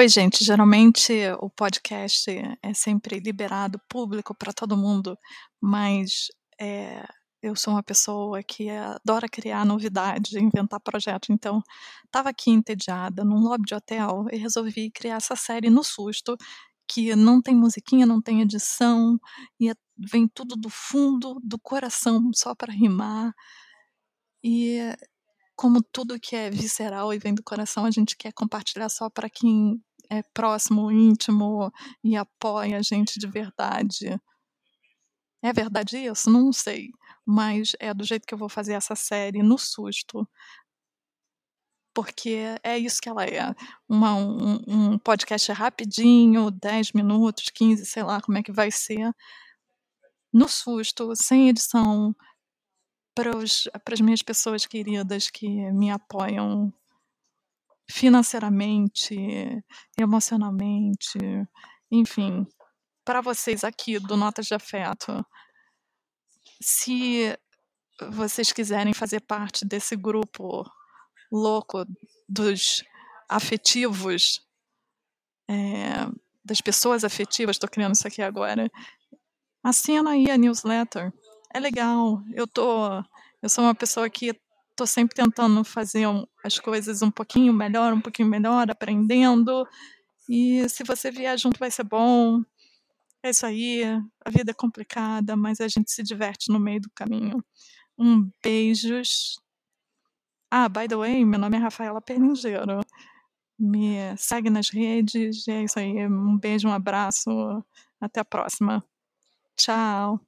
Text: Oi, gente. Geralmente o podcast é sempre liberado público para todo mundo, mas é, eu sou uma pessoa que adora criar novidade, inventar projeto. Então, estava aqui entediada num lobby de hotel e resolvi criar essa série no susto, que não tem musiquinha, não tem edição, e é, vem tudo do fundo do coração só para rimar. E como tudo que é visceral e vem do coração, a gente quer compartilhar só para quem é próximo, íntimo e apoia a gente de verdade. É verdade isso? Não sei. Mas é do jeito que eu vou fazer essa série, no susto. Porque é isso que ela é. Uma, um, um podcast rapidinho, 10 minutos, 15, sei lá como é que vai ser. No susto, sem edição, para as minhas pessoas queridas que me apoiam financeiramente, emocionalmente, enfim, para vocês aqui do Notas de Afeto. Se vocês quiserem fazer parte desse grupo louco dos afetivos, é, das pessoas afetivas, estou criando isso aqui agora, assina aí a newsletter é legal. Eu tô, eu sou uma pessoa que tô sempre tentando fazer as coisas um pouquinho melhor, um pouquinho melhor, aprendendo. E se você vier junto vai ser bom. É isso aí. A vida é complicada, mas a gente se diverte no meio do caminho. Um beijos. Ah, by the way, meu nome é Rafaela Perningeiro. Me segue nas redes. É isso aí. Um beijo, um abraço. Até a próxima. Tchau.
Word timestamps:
Oi, 0.00 0.08
gente. 0.08 0.42
Geralmente 0.42 1.12
o 1.40 1.50
podcast 1.50 2.30
é 2.62 2.72
sempre 2.72 3.20
liberado 3.20 3.78
público 3.86 4.34
para 4.34 4.50
todo 4.50 4.74
mundo, 4.74 5.14
mas 5.60 6.28
é, 6.58 7.06
eu 7.42 7.54
sou 7.54 7.74
uma 7.74 7.82
pessoa 7.82 8.42
que 8.42 8.70
adora 8.70 9.28
criar 9.28 9.62
novidade, 9.66 10.38
inventar 10.38 10.80
projeto. 10.80 11.30
Então, 11.30 11.62
estava 12.06 12.30
aqui 12.30 12.50
entediada 12.50 13.22
num 13.24 13.40
lobby 13.40 13.64
de 13.66 13.74
hotel 13.74 14.24
e 14.32 14.38
resolvi 14.38 14.90
criar 14.90 15.16
essa 15.16 15.36
série 15.36 15.68
no 15.68 15.84
susto, 15.84 16.34
que 16.88 17.14
não 17.14 17.42
tem 17.42 17.54
musiquinha, 17.54 18.06
não 18.06 18.22
tem 18.22 18.40
edição, 18.40 19.20
e 19.60 19.68
é, 19.68 19.74
vem 19.98 20.26
tudo 20.26 20.56
do 20.56 20.70
fundo 20.70 21.38
do 21.44 21.58
coração 21.58 22.30
só 22.34 22.54
para 22.54 22.72
rimar. 22.72 23.34
E 24.42 24.78
como 25.54 25.82
tudo 25.82 26.18
que 26.18 26.34
é 26.34 26.48
visceral 26.48 27.12
e 27.12 27.18
vem 27.18 27.34
do 27.34 27.42
coração, 27.42 27.84
a 27.84 27.90
gente 27.90 28.16
quer 28.16 28.32
compartilhar 28.32 28.88
só 28.88 29.10
para 29.10 29.28
quem 29.28 29.78
é 30.10 30.22
próximo, 30.34 30.90
íntimo 30.90 31.72
e 32.02 32.16
apoia 32.16 32.78
a 32.78 32.82
gente 32.82 33.18
de 33.18 33.28
verdade. 33.28 34.20
É 35.42 35.52
verdade 35.52 35.96
isso? 35.96 36.28
Não 36.28 36.52
sei. 36.52 36.90
Mas 37.24 37.72
é 37.78 37.94
do 37.94 38.04
jeito 38.04 38.26
que 38.26 38.34
eu 38.34 38.38
vou 38.38 38.48
fazer 38.48 38.74
essa 38.74 38.94
série, 38.96 39.42
no 39.42 39.56
susto. 39.56 40.28
Porque 41.94 42.38
é 42.62 42.78
isso 42.78 43.00
que 43.00 43.08
ela 43.08 43.24
é. 43.24 43.54
Uma, 43.88 44.14
um, 44.14 44.60
um 44.66 44.98
podcast 44.98 45.50
rapidinho, 45.52 46.50
10 46.50 46.92
minutos, 46.92 47.46
15, 47.54 47.86
sei 47.86 48.02
lá 48.02 48.20
como 48.20 48.38
é 48.38 48.42
que 48.42 48.52
vai 48.52 48.70
ser. 48.70 49.12
No 50.32 50.48
susto, 50.48 51.14
sem 51.16 51.48
edição, 51.48 52.14
para 53.14 53.32
as 53.92 54.00
minhas 54.00 54.22
pessoas 54.22 54.66
queridas 54.66 55.30
que 55.30 55.48
me 55.72 55.90
apoiam 55.90 56.72
financeiramente, 57.90 59.14
emocionalmente, 59.98 61.18
enfim, 61.90 62.46
para 63.04 63.20
vocês 63.20 63.64
aqui 63.64 63.98
do 63.98 64.16
Notas 64.16 64.46
de 64.46 64.54
Afeto. 64.54 65.24
Se 66.62 67.36
vocês 68.10 68.52
quiserem 68.52 68.94
fazer 68.94 69.20
parte 69.20 69.64
desse 69.64 69.96
grupo 69.96 70.64
louco 71.30 71.84
dos 72.28 72.82
afetivos, 73.28 74.40
é, 75.48 76.06
das 76.44 76.60
pessoas 76.60 77.04
afetivas, 77.04 77.56
estou 77.56 77.68
criando 77.68 77.94
isso 77.94 78.06
aqui 78.06 78.22
agora, 78.22 78.70
assina 79.62 80.12
aí 80.12 80.30
a 80.30 80.38
newsletter 80.38 81.12
é 81.52 81.60
legal. 81.60 82.22
Eu 82.32 82.46
tô, 82.46 82.88
eu 83.42 83.48
sou 83.48 83.64
uma 83.64 83.74
pessoa 83.74 84.08
que 84.08 84.32
tô 84.80 84.86
sempre 84.86 85.14
tentando 85.14 85.62
fazer 85.62 86.06
as 86.42 86.58
coisas 86.58 87.02
um 87.02 87.10
pouquinho 87.10 87.52
melhor, 87.52 87.92
um 87.92 88.00
pouquinho 88.00 88.26
melhor, 88.26 88.70
aprendendo. 88.70 89.68
E 90.26 90.66
se 90.70 90.82
você 90.82 91.10
vier 91.10 91.38
junto 91.38 91.60
vai 91.60 91.70
ser 91.70 91.84
bom. 91.84 92.42
É 93.22 93.28
isso 93.28 93.44
aí. 93.44 93.82
A 94.24 94.30
vida 94.30 94.52
é 94.52 94.54
complicada, 94.54 95.36
mas 95.36 95.60
a 95.60 95.68
gente 95.68 95.90
se 95.90 96.02
diverte 96.02 96.50
no 96.50 96.58
meio 96.58 96.80
do 96.80 96.90
caminho. 96.94 97.44
Um 97.98 98.30
beijos. 98.42 99.38
Ah, 100.50 100.66
by 100.66 100.88
the 100.88 100.96
way, 100.96 101.26
meu 101.26 101.38
nome 101.38 101.58
é 101.58 101.60
Rafaela 101.60 102.00
Perningeiro. 102.00 102.80
Me 103.58 104.16
segue 104.16 104.48
nas 104.48 104.70
redes. 104.70 105.46
É 105.46 105.62
isso 105.62 105.78
aí. 105.78 106.06
Um 106.06 106.38
beijo, 106.38 106.68
um 106.68 106.72
abraço. 106.72 107.30
Até 108.00 108.20
a 108.20 108.24
próxima. 108.24 108.82
Tchau. 109.56 110.20